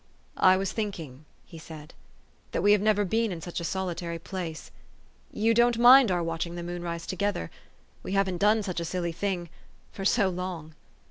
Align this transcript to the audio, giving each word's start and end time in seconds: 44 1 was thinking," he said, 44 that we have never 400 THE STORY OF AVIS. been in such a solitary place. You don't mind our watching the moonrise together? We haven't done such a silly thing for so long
44 0.33 0.49
1 0.53 0.57
was 0.57 0.71
thinking," 0.71 1.25
he 1.45 1.59
said, 1.59 1.93
44 2.53 2.53
that 2.53 2.61
we 2.63 2.71
have 2.71 2.81
never 2.81 3.03
400 3.03 3.05
THE 3.05 3.13
STORY 3.13 3.21
OF 3.21 3.21
AVIS. 3.21 3.23
been 3.23 3.37
in 3.37 3.41
such 3.53 3.59
a 3.59 3.69
solitary 3.71 4.17
place. 4.19 4.71
You 5.31 5.53
don't 5.53 5.77
mind 5.77 6.09
our 6.09 6.23
watching 6.23 6.55
the 6.55 6.63
moonrise 6.63 7.05
together? 7.05 7.51
We 8.01 8.13
haven't 8.13 8.37
done 8.39 8.63
such 8.63 8.79
a 8.79 8.85
silly 8.85 9.11
thing 9.11 9.49
for 9.91 10.03
so 10.03 10.29
long 10.29 10.73